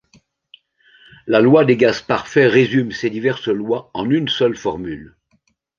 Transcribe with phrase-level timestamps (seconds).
[1.27, 5.15] La loi des gaz parfaits résume ces diverses lois en une seule formule.